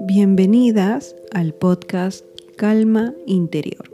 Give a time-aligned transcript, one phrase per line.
[0.00, 2.24] Bienvenidas al podcast
[2.56, 3.90] Calma Interior.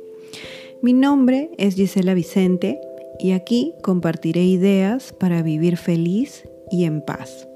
[0.82, 2.80] Mi nombre es Gisela Vicente
[3.18, 7.48] y aquí compartiré ideas para vivir feliz y en paz.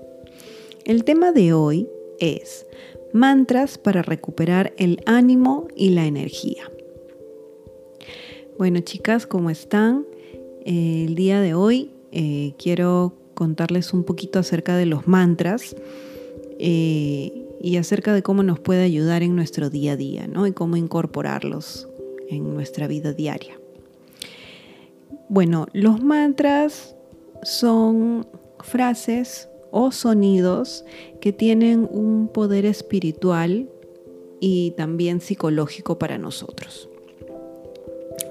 [0.84, 1.88] El tema de hoy
[2.18, 2.66] es
[3.12, 6.70] mantras para recuperar el ánimo y la energía.
[8.58, 10.06] Bueno chicas, ¿cómo están?
[10.64, 15.76] El día de hoy eh, quiero contarles un poquito acerca de los mantras.
[16.58, 20.46] Eh, y acerca de cómo nos puede ayudar en nuestro día a día, ¿no?
[20.46, 21.88] Y cómo incorporarlos
[22.28, 23.58] en nuestra vida diaria.
[25.28, 26.94] Bueno, los mantras
[27.42, 28.26] son
[28.60, 30.84] frases o sonidos
[31.20, 33.68] que tienen un poder espiritual
[34.40, 36.88] y también psicológico para nosotros.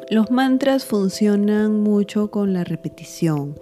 [0.10, 3.60] Los mantras funcionan mucho con la repetición.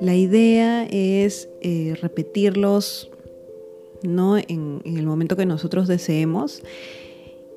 [0.00, 3.10] La idea es eh, repetirlos
[4.02, 4.38] ¿no?
[4.38, 6.62] En, el momento que nosotros deseemos.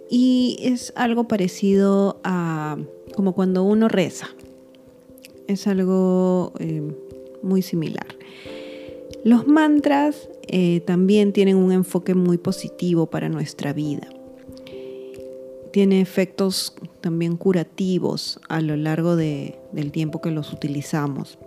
[0.09, 2.77] Y es algo parecido a
[3.15, 4.29] como cuando uno reza.
[5.47, 6.81] Es algo eh,
[7.41, 8.07] muy similar.
[9.23, 14.07] Los mantras eh, también tienen un enfoque muy positivo para nuestra vida.
[15.71, 21.39] Tiene efectos también curativos a lo largo del tiempo que los utilizamos.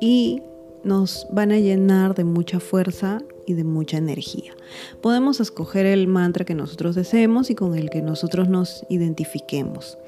[0.00, 0.42] Y
[0.84, 4.52] nos van a llenar de mucha fuerza y de mucha energía.
[5.00, 9.98] Podemos escoger el mantra que nosotros deseemos y con el que nosotros nos identifiquemos.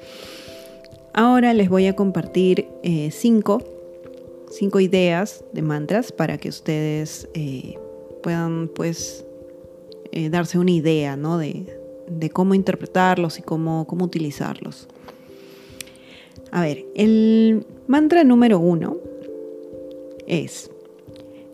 [1.13, 3.61] Ahora les voy a compartir eh, cinco,
[4.79, 7.77] ideas de mantras para que ustedes eh,
[8.23, 9.25] puedan pues
[10.11, 14.87] eh, darse una idea de, cómo interpretarlos y cómo, cómo utilizarlos.
[16.51, 18.97] A ver, el mantra número uno
[20.29, 20.71] es,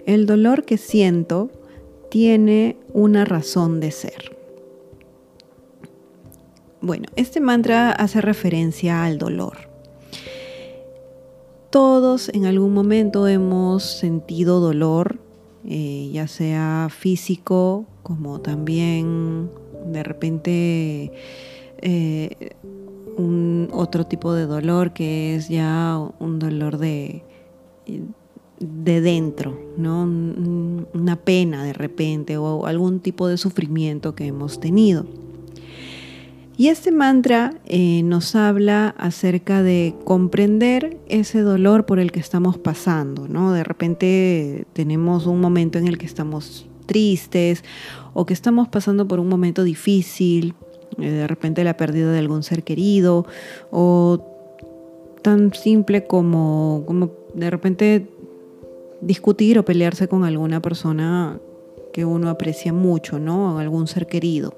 [0.06, 1.50] el dolor que siento
[2.10, 4.38] tiene una razón de ser.
[6.82, 9.70] Bueno, este mantra hace referencia al dolor.
[11.72, 15.20] Todos en algún momento hemos sentido dolor,
[15.66, 19.50] eh, ya sea físico como también
[19.88, 21.12] de repente
[21.80, 22.52] eh,
[23.18, 27.24] un otro tipo de dolor que es ya un dolor de
[28.60, 30.04] de dentro, ¿no?
[30.04, 35.06] Una pena de repente o algún tipo de sufrimiento que hemos tenido.
[36.58, 42.58] Y este mantra eh, nos habla acerca de comprender ese dolor por el que estamos
[42.58, 43.52] pasando, ¿no?
[43.52, 47.64] De repente tenemos un momento en el que estamos tristes
[48.14, 50.54] o que estamos pasando por un momento difícil,
[50.98, 53.26] eh, de repente la pérdida de algún ser querido
[53.70, 54.24] o
[55.22, 58.08] tan simple como, como de repente
[59.06, 61.40] discutir o pelearse con alguna persona
[61.94, 63.60] que uno aprecia mucho, ¿no?
[63.60, 64.56] Algún ser querido.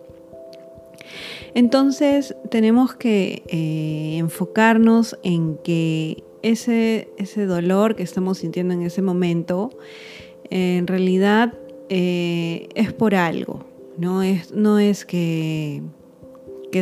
[1.53, 9.01] Entonces tenemos que eh, enfocarnos en que ese, ese, dolor que estamos sintiendo en ese
[9.01, 9.69] momento,
[10.49, 11.53] en realidad
[11.89, 13.65] eh, es por algo,
[13.97, 14.23] ¿no?
[14.23, 15.81] Es, no es que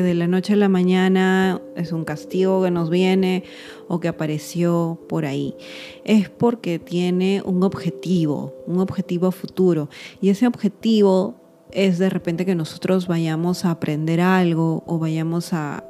[0.01, 3.44] de la noche a la mañana es un castigo que nos viene
[3.88, 5.56] o que apareció por ahí.
[6.03, 9.89] Es porque tiene un objetivo, un objetivo futuro.
[10.22, 11.35] Y ese objetivo
[11.72, 15.83] es de repente que nosotros vayamos a aprender algo o vayamos a,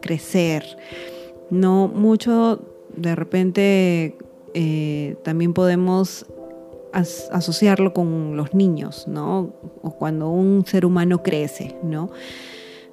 [0.00, 0.64] crecer.
[1.50, 2.60] No mucho,
[2.96, 4.18] de repente
[4.52, 6.26] eh, también podemos
[6.92, 9.54] asociarlo con los niños, ¿no?
[9.82, 12.10] O cuando un ser humano crece, ¿no?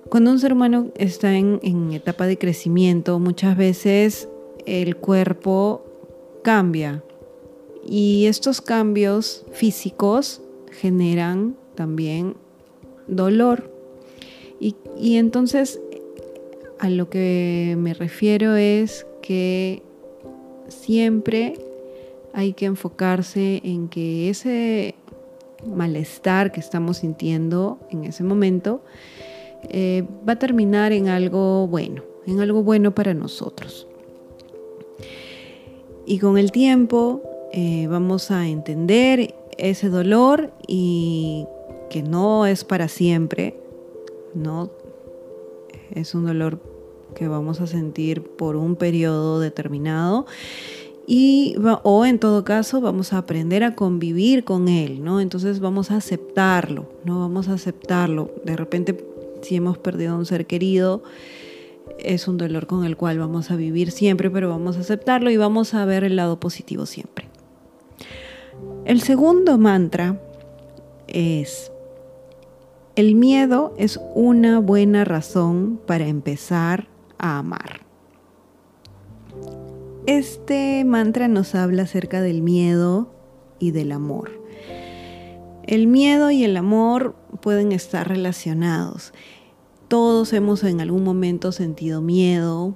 [0.10, 4.28] Cuando un ser humano está en, etapa de crecimiento, muchas veces
[4.66, 5.86] el cuerpo
[6.44, 7.04] cambia
[7.88, 12.36] y estos cambios físicos generan también
[13.08, 13.72] dolor.
[14.60, 14.76] Y,
[15.18, 15.80] entonces
[16.80, 19.84] a lo que me refiero es que
[20.70, 21.54] siempre
[22.34, 24.96] hay que enfocarse en que ese
[25.68, 28.82] malestar que estamos sintiendo en ese momento
[29.64, 33.88] eh, va a terminar en algo bueno, en algo bueno para nosotros.
[36.06, 37.22] Y con el tiempo
[37.52, 41.46] eh, vamos a entender ese dolor y
[41.90, 43.60] que no es para siempre,
[44.34, 44.72] no
[45.92, 46.60] es un dolor
[47.16, 50.26] que vamos a sentir por un periodo determinado
[51.12, 55.20] y o en todo caso vamos a aprender a convivir con él, ¿no?
[55.20, 58.30] Entonces vamos a aceptarlo, no vamos a aceptarlo.
[58.46, 58.94] De repente
[59.42, 61.04] si hemos perdido a un ser querido,
[61.98, 65.38] es un dolor con el cual vamos a vivir siempre, pero vamos a aceptarlo y
[65.38, 67.28] vamos a ver el lado positivo siempre.
[68.86, 70.22] El segundo mantra
[71.08, 71.72] es,
[72.96, 76.88] el miedo es una buena razón para empezar
[77.18, 77.82] a amar.
[80.06, 83.14] Este mantra nos habla acerca del miedo
[83.60, 84.39] y del amor.
[85.70, 89.14] El miedo y el amor pueden estar relacionados.
[89.88, 92.76] Todos hemos en algún momento sentido miedo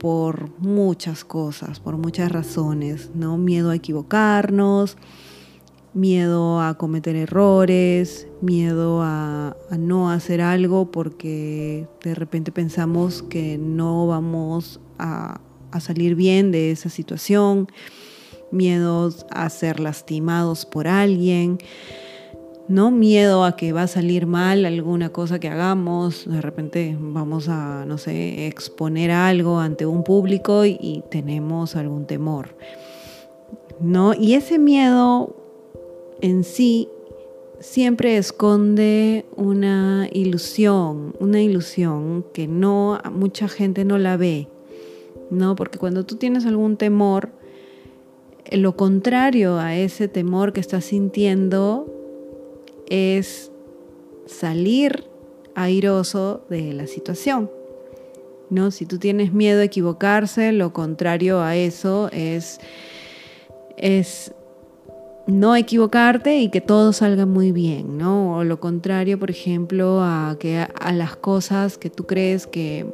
[0.00, 3.38] por muchas cosas, por muchas razones, ¿no?
[3.38, 4.96] Miedo a equivocarnos,
[5.94, 14.08] miedo a cometer errores, miedo a, no hacer algo porque de repente pensamos que no
[14.08, 15.40] vamos a,
[15.70, 17.68] a salir bien de esa situación,
[18.50, 21.58] miedos a ser lastimados por alguien.
[22.72, 22.90] ¿No?
[22.90, 27.84] Miedo a que va a salir mal alguna cosa que hagamos, de repente vamos a,
[27.84, 32.56] no sé, exponer algo ante un público y, tenemos algún temor,
[33.78, 34.14] ¿no?
[34.14, 35.36] Y ese miedo
[36.22, 36.88] en sí
[37.60, 44.48] siempre esconde una ilusión, una ilusión que no mucha gente no la ve,
[45.30, 45.56] ¿no?
[45.56, 47.32] Porque cuando tú tienes algún temor,
[48.50, 51.98] lo contrario a ese temor que estás sintiendo
[52.92, 53.50] es
[54.26, 55.04] salir
[55.54, 57.50] airoso de la situación.
[58.50, 58.70] ¿no?
[58.70, 62.60] Si tú tienes miedo a equivocarse, lo contrario a eso es,
[63.78, 64.34] es
[65.26, 68.36] no equivocarte y que todo salga muy bien, ¿no?
[68.36, 72.86] O lo contrario, por ejemplo, a que a las cosas que tú crees que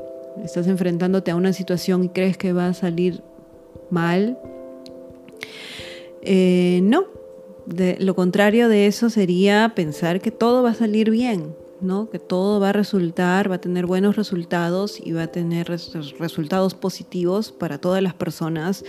[0.45, 3.23] estás enfrentándote a una situación y crees que va a salir
[3.91, 4.39] mal.
[6.23, 7.18] Eh, no,
[7.99, 12.11] lo contrario de eso sería pensar que todo va a salir bien, ¿no?
[12.11, 16.75] Que todo va a resultar, va a tener buenos resultados y va a tener resultados
[16.75, 18.85] positivos para todas las personas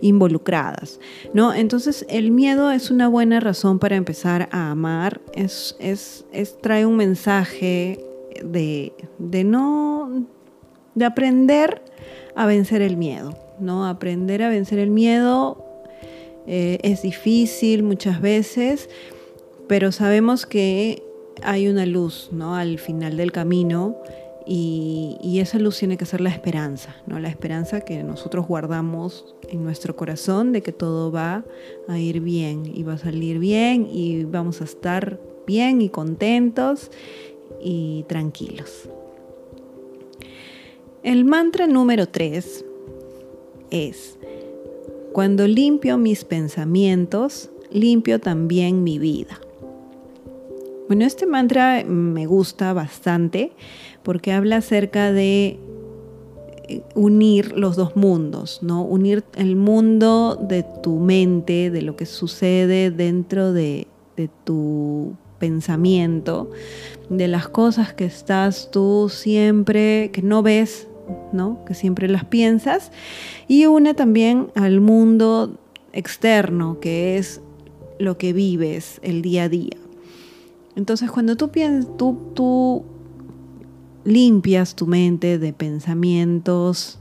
[0.00, 1.00] involucradas,
[1.32, 1.54] ¿no?
[1.54, 6.24] Entonces el miedo es una buena razón para empezar a amar, es, es,
[6.60, 8.04] trae un mensaje
[8.44, 10.26] de, de no,
[10.94, 11.82] de aprender
[12.34, 13.86] a vencer el miedo, ¿no?
[13.86, 15.63] Aprender a vencer el miedo
[16.46, 18.88] eh, es difícil muchas veces,
[19.66, 21.02] pero sabemos que
[21.42, 22.54] hay una luz ¿no?
[22.54, 23.96] al final del camino
[24.46, 27.18] y, esa luz tiene que ser la esperanza, ¿no?
[27.18, 31.44] la esperanza que nosotros guardamos en nuestro corazón de que todo va
[31.88, 36.90] a ir bien y va a salir bien y vamos a estar bien y contentos
[37.60, 38.88] y tranquilos.
[41.02, 42.64] El mantra número 3
[43.70, 44.18] es,
[45.14, 49.38] cuando limpio mis pensamientos, limpio también mi vida.
[50.88, 53.52] Bueno, este mantra me gusta bastante
[54.02, 55.60] porque habla acerca de
[56.68, 58.82] eh, unir los dos mundos, ¿no?
[58.82, 66.50] Unir el mundo de tu mente, de lo que sucede dentro de, de tu pensamiento,
[67.08, 70.88] de las cosas que estás tú siempre, que no ves
[71.32, 71.64] ¿no?
[71.64, 72.92] que siempre las piensas,
[73.48, 75.58] y una también al mundo
[75.92, 77.40] externo, que es
[77.98, 79.76] lo que vives el día a día.
[80.76, 82.84] Entonces, cuando tú, piensas, tú, tú
[84.04, 86.98] limpias tu mente de pensamientos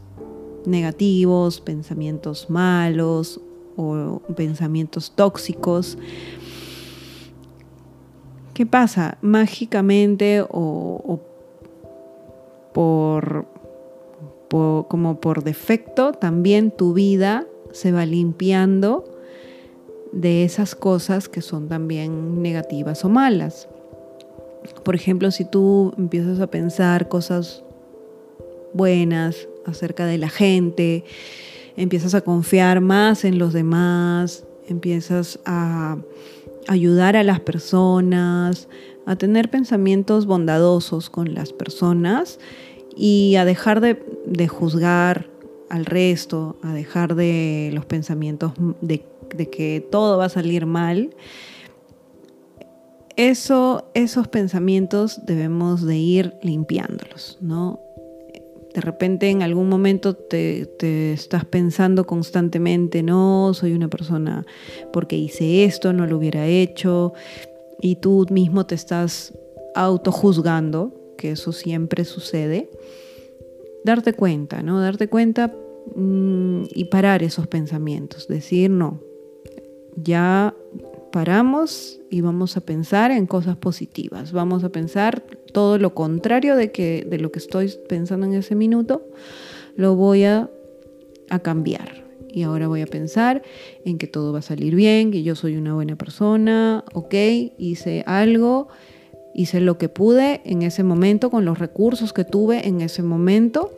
[0.66, 3.42] negativos, pensamientos malos
[3.76, 5.98] o pensamientos tóxicos,
[8.54, 9.18] ¿qué pasa?
[9.22, 11.20] Mágicamente o, o
[12.74, 13.48] por
[14.54, 19.04] como por defecto, también tu vida se va limpiando
[20.12, 23.68] de esas cosas que son también negativas o malas.
[24.84, 27.64] Por ejemplo, si tú empiezas a pensar cosas
[28.74, 31.04] buenas acerca de la gente,
[31.76, 35.98] empiezas a confiar más en los demás, empiezas a
[36.68, 38.68] ayudar a las personas,
[39.06, 42.40] a tener pensamientos bondadosos con las personas,
[42.96, 45.30] y a dejar de, juzgar
[45.70, 49.04] al resto, a dejar de los pensamientos de,
[49.50, 51.16] que todo va a salir mal,
[53.16, 57.80] eso, esos pensamientos debemos de ir limpiándolos, ¿no?
[58.74, 64.48] De repente en algún momento te, te, estás pensando constantemente, no, soy una persona
[64.92, 67.14] porque hice esto, no lo hubiera hecho,
[67.80, 69.34] y tú mismo te estás
[69.76, 72.70] autojuzgando, que eso siempre sucede,
[73.84, 74.80] darte cuenta, ¿no?
[74.80, 75.54] Darte cuenta
[75.96, 79.02] mm, y parar esos pensamientos, decir no,
[79.96, 80.56] ya
[81.12, 86.72] paramos y vamos a pensar en cosas positivas, vamos a pensar todo lo contrario de,
[86.72, 89.08] que, de lo que estoy pensando en ese minuto,
[89.76, 90.50] lo voy a,
[91.30, 92.04] a cambiar.
[92.30, 93.44] Y ahora voy a pensar
[93.86, 97.14] en que todo va a salir bien, que yo soy una buena persona, ok,
[97.60, 98.70] hice algo,
[99.34, 103.76] hice lo que pude en ese momento con los recursos que tuve en ese momento,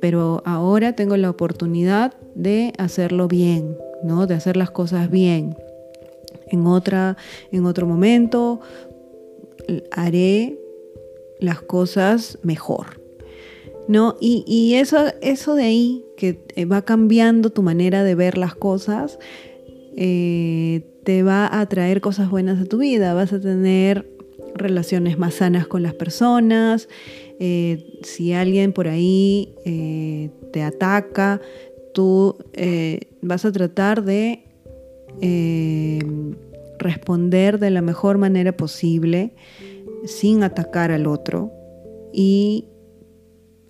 [0.00, 4.26] pero ahora tengo la oportunidad de hacerlo bien, ¿no?
[4.26, 5.56] De hacer las cosas bien.
[6.48, 7.16] En, otra,
[7.50, 8.60] en otro momento
[9.90, 10.58] haré
[11.40, 13.00] las cosas mejor.
[13.88, 14.16] ¿no?
[14.20, 19.18] Y, eso, eso de ahí, que va cambiando tu manera de ver las cosas,
[19.96, 23.14] eh, te va a traer cosas buenas a tu vida.
[23.14, 24.15] Vas a tener
[24.58, 26.88] relaciones más sanas con las personas.
[27.38, 29.54] Eh, si alguien por ahí
[30.52, 31.40] te ataca,
[31.92, 32.36] tú
[33.22, 34.42] vas a tratar de
[36.78, 39.32] responder de la mejor manera posible
[40.04, 41.52] sin atacar al otro
[42.12, 42.68] y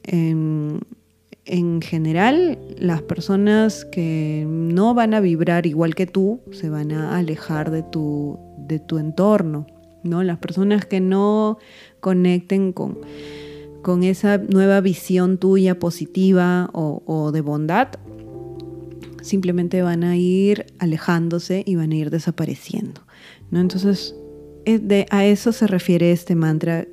[0.04, 7.16] en, general, las personas que no van a vibrar igual que tú se van a
[7.16, 9.66] alejar de tu, de tu entorno,
[10.06, 10.22] ¿no?
[10.22, 11.58] Las personas que no
[12.00, 12.98] conecten con,
[13.82, 17.88] con esa nueva visión tuya positiva o, de bondad,
[19.22, 23.02] simplemente van a ir alejándose y van a ir desapareciendo,
[23.50, 23.60] ¿no?
[23.60, 24.14] Entonces,
[25.10, 26.86] a eso se refiere este mantra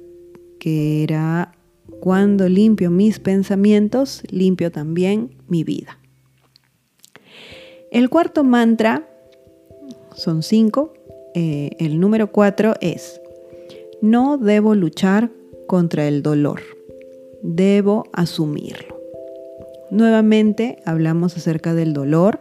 [0.60, 1.54] que era
[2.00, 5.98] cuando limpio mis pensamientos, limpio también mi vida.
[7.92, 9.08] El cuarto mantra,
[10.16, 10.94] son cinco,
[11.36, 13.22] eh, el número cuatro es,
[14.02, 15.32] no debo luchar
[15.68, 16.62] contra el dolor,
[17.42, 19.00] debo asumirlo.
[19.92, 22.40] Nuevamente hablamos acerca del dolor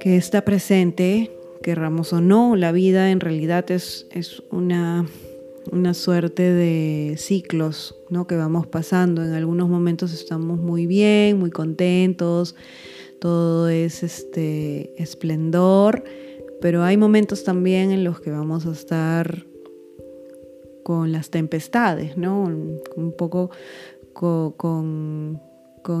[0.00, 1.30] que está presente,
[1.62, 5.06] querramos o no, la vida en realidad es, es una
[5.72, 8.26] una suerte de ciclos ¿no?
[8.26, 9.24] que vamos pasando.
[9.24, 12.54] En algunos momentos estamos muy bien, muy contentos,
[13.20, 16.04] todo es este esplendor,
[16.60, 19.44] pero hay momentos también en los que vamos a estar
[20.82, 22.44] con las tempestades, ¿no?
[22.44, 23.50] Un poco
[24.12, 25.40] con,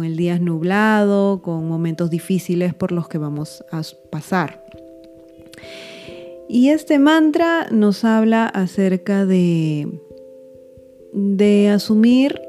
[0.04, 4.64] el día nublado, con momentos difíciles por los que vamos a pasar.
[6.48, 10.00] Y este mantra nos habla acerca de,
[11.12, 12.40] de asumir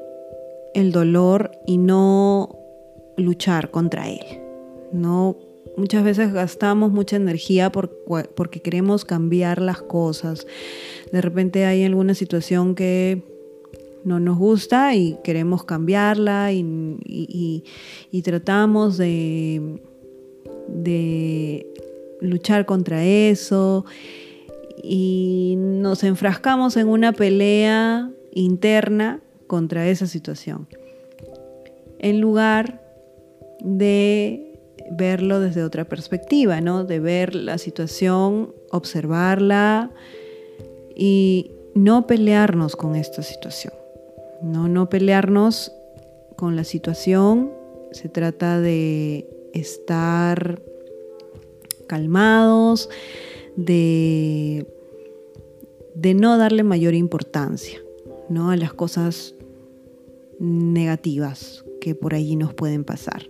[0.74, 2.56] el dolor y no
[3.18, 4.42] luchar contra él.
[4.92, 5.38] No,
[5.78, 10.48] muchas veces gastamos mucha energía porque queremos cambiar las cosas.
[11.12, 13.22] De repente hay alguna situación que
[14.04, 17.64] no nos gusta y queremos cambiarla y,
[18.24, 19.82] tratamos de,
[20.68, 21.68] de
[22.20, 23.86] luchar contra eso
[24.84, 30.68] y nos enfrascamos en una pelea interna contra esa situación,
[32.00, 32.82] en lugar
[33.62, 34.47] de
[34.92, 36.84] verlo desde otra perspectiva, ¿no?
[36.84, 39.92] De ver la situación, observarla
[40.96, 43.74] y no pelearnos con esta situación.
[44.42, 45.72] No, no pelearnos
[46.36, 47.52] con la situación.
[47.92, 50.62] Se trata de estar
[51.88, 52.90] calmados,
[53.56, 54.68] de,
[55.96, 57.82] de no darle mayor importancia
[58.30, 58.52] ¿no?
[58.52, 59.34] a las cosas
[60.40, 63.30] negativas que por allí nos pueden pasar.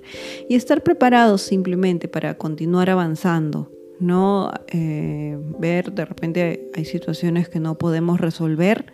[0.49, 7.59] Y estar preparados simplemente para continuar avanzando, no eh, ver de repente hay situaciones que
[7.59, 8.91] no podemos resolver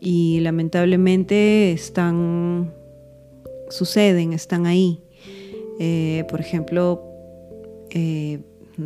[0.00, 2.72] y lamentablemente están,
[3.68, 5.02] suceden, están ahí.
[5.78, 7.04] Eh, por ejemplo,
[7.90, 8.40] eh,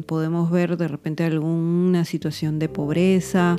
[0.07, 3.57] podemos ver de repente alguna situación de pobreza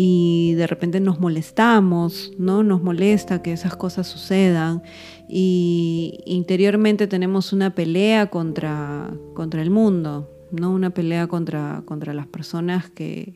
[0.00, 2.62] y de repente nos molestamos, ¿no?
[2.62, 4.80] Nos molesta que esas cosas sucedan
[5.28, 10.70] y interiormente tenemos una pelea contra, contra el mundo, ¿no?
[10.70, 13.34] Una pelea contra, contra las personas que,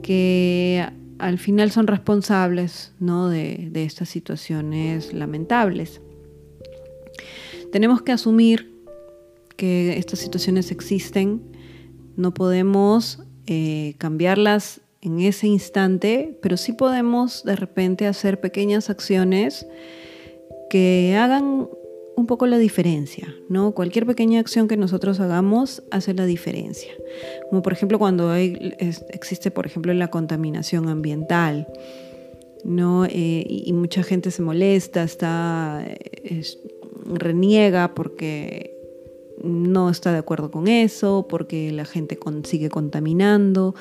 [0.00, 0.88] que
[1.18, 3.28] al final son responsables ¿no?
[3.28, 6.00] de, de estas situaciones lamentables.
[7.72, 8.72] Tenemos que asumir
[9.56, 11.42] que estas situaciones existen,
[12.14, 19.66] no podemos eh, cambiarlas en ese instante, pero sí podemos de repente hacer pequeñas acciones
[20.70, 21.68] que hagan
[22.16, 23.72] un poco la diferencia, ¿no?
[23.72, 26.92] Cualquier pequeña acción que nosotros hagamos hace la diferencia.
[27.48, 28.74] Como por ejemplo cuando hay,
[29.10, 31.68] existe, por ejemplo, la contaminación ambiental,
[32.64, 33.04] ¿no?
[33.04, 35.86] Eh, y, mucha gente se molesta, está,
[37.04, 38.76] reniega porque
[39.44, 43.76] no está de acuerdo con eso, porque la gente sigue contaminando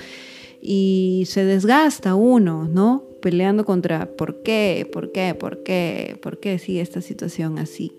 [0.62, 3.04] y se desgasta uno, ¿no?
[3.22, 7.94] Peleando contra por qué, por qué, por qué, por qué sigue esta situación así.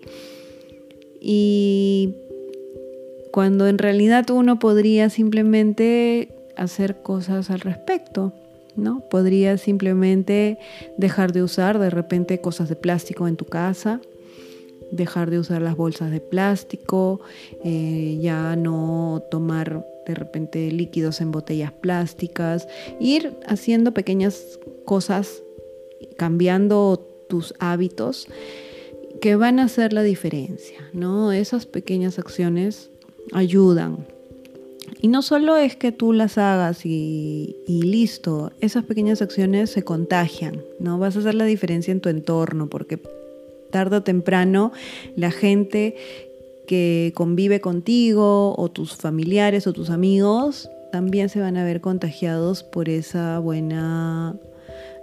[1.19, 2.15] Y
[3.31, 8.33] cuando en realidad uno podría simplemente hacer cosas al respecto,
[8.75, 9.01] ¿no?
[9.09, 10.57] Podría simplemente
[10.97, 14.01] dejar de usar de repente cosas de plástico en tu casa,
[14.91, 17.21] dejar de usar las bolsas de plástico,
[17.63, 22.67] eh, ya no tomar de repente líquidos en botellas plásticas,
[22.99, 25.43] ir haciendo pequeñas cosas,
[26.17, 28.27] cambiando tus hábitos
[29.21, 31.31] que van a hacer la diferencia, ¿no?
[31.31, 32.89] Esas pequeñas acciones
[33.33, 34.07] ayudan.
[34.99, 39.83] Y no solo es que tú las hagas y, y, listo, esas pequeñas acciones se
[39.83, 40.97] contagian, ¿no?
[40.97, 42.99] Vas a hacer la diferencia en tu entorno porque
[43.69, 44.71] tarde o temprano
[45.15, 45.95] la gente
[46.69, 52.61] que convive contigo o tus familiares o tus amigos también se van a ver contagiados
[52.61, 54.35] por esa buena,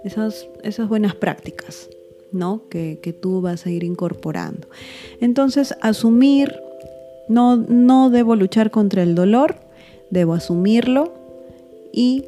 [0.05, 1.89] esas, esas buenas prácticas.
[2.31, 2.61] ¿no?
[2.69, 4.69] Que, que, tú vas a ir incorporando.
[5.19, 6.55] Entonces, asumir,
[7.27, 9.55] no, no debo luchar contra el dolor,
[10.09, 11.13] debo asumirlo
[11.91, 12.23] y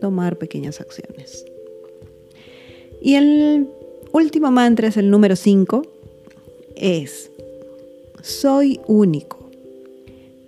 [0.00, 1.44] tomar pequeñas acciones.
[3.02, 3.68] Y el
[4.12, 5.82] último mantra es el número 5,
[6.76, 7.29] es,
[8.22, 9.50] soy único,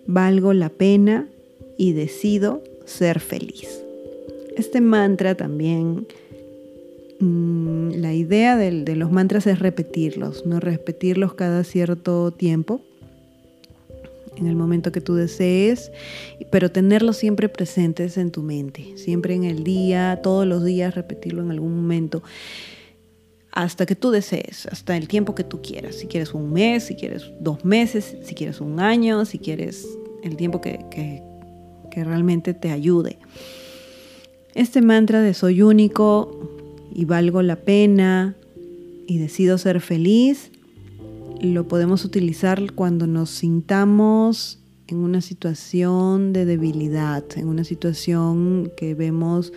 [0.07, 1.29] valgo la pena
[1.77, 3.83] y decido ser feliz.
[4.57, 6.07] Este mantra también,
[7.21, 12.81] mm, la idea de, de, los mantras es repetirlos, no repetirlos cada cierto tiempo,
[14.37, 15.93] en el momento que tú desees,
[16.51, 21.43] pero tenerlos siempre presentes en tu mente, siempre en el día, todos los días, repetirlo
[21.43, 22.23] en algún momento
[23.53, 25.97] hasta que tú desees, hasta el tiempo que tú quieras.
[25.97, 29.87] Si quieres un mes, si quieres dos meses, si quieres un año, si quieres
[30.23, 31.23] el tiempo que, que,
[32.05, 33.19] realmente te ayude.
[34.55, 36.49] Este mantra de soy único
[36.91, 38.35] y valgo la pena
[39.07, 40.51] y decido ser feliz,
[41.43, 48.95] lo podemos utilizar cuando nos sintamos en una situación de debilidad, en una situación que
[48.95, 49.53] vemos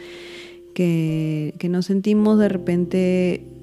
[0.73, 3.54] que, que nos sentimos de repente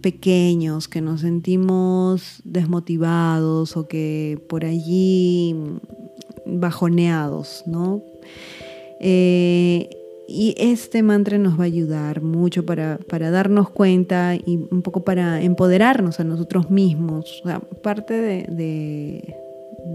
[0.00, 5.56] pequeños, que nos sentimos desmotivados o que por allí
[6.46, 8.02] bajoneados, ¿no?
[9.00, 9.88] Eh,
[10.26, 15.42] y este mantra nos va a ayudar mucho para, darnos cuenta y un poco para
[15.42, 17.40] empoderarnos a nosotros mismos.
[17.42, 19.36] O sea, parte de,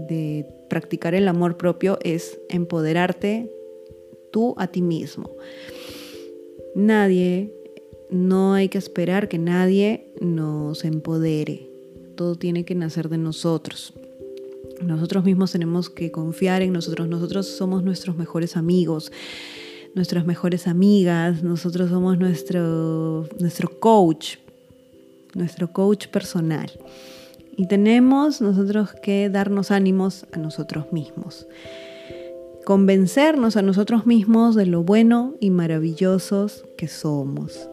[0.08, 3.50] de practicar el amor propio es empoderarte
[4.30, 5.30] tú a ti mismo.
[6.76, 7.52] Nadie
[8.10, 11.68] no hay que esperar que nadie nos empodere.
[12.16, 13.94] Todo tiene que nacer de nosotros.
[14.82, 17.08] Nosotros mismos tenemos que confiar en nosotros.
[17.08, 19.12] Nosotros somos nuestros mejores amigos,
[19.94, 21.42] nuestras mejores amigas.
[21.42, 24.36] Nosotros somos nuestro, nuestro coach,
[25.34, 26.70] nuestro coach personal.
[27.56, 31.46] Y tenemos nosotros que darnos ánimos a nosotros mismos
[32.64, 37.70] convencernos a nosotros mismos de lo bueno y maravillosos que somos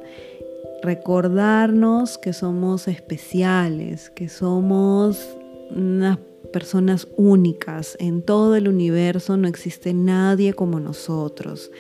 [0.82, 5.28] recordarnos que somos especiales, que somos
[5.69, 6.17] unas
[6.52, 7.97] personas únicas.
[8.00, 11.71] En todo el universo no existe nadie como nosotros.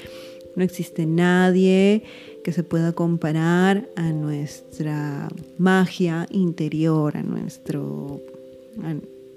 [0.55, 2.03] No existe nadie
[2.43, 8.21] que se pueda comparar a nuestra magia interior, a nuestro,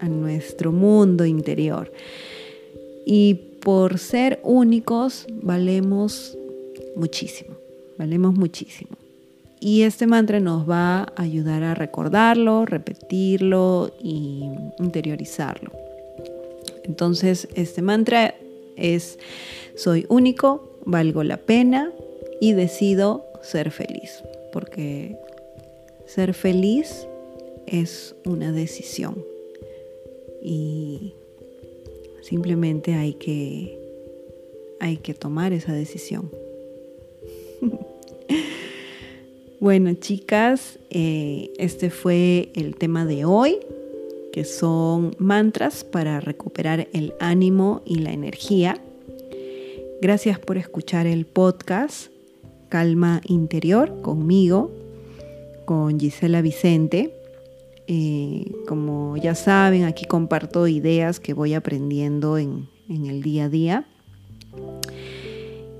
[0.00, 1.92] a, nuestro mundo interior.
[3.04, 6.36] Y por ser únicos valemos
[6.96, 7.56] muchísimo,
[7.98, 8.96] valemos muchísimo.
[9.60, 14.44] Y este mantra nos va a ayudar a recordarlo, repetirlo y
[14.78, 15.70] interiorizarlo.
[16.84, 18.34] Entonces, este mantra
[18.76, 19.18] es,
[19.76, 21.92] soy único, valgo la pena
[22.40, 24.22] y decido ser feliz.
[24.50, 25.18] Porque
[26.06, 27.06] ser feliz
[27.66, 29.22] es una decisión.
[30.42, 31.12] Y
[32.22, 33.78] simplemente hay que,
[34.80, 36.30] hay que tomar esa decisión.
[39.60, 43.58] Bueno, chicas, eh, este fue el tema de hoy,
[44.32, 48.82] que son mantras para recuperar el ánimo y la energía.
[50.00, 52.10] Gracias por escuchar el podcast
[52.70, 54.70] Calma Interior conmigo,
[55.66, 57.19] con Gisela Vicente.
[58.66, 63.84] Como ya saben, aquí comparto ideas que voy aprendiendo en el día a día.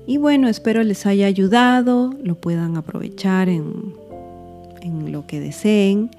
[0.07, 3.93] Y bueno, espero les haya ayudado, lo puedan aprovechar en
[5.11, 6.11] lo que deseen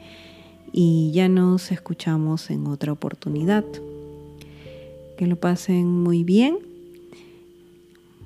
[0.73, 3.65] y ya nos escuchamos en otra oportunidad.
[5.17, 6.59] Que lo pasen muy bien.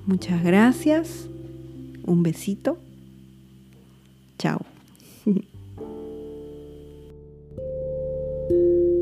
[0.05, 1.27] Muchas gracias.
[2.05, 2.77] Un besito.
[4.39, 4.76] Chao.
[8.49, 8.96] Thank you.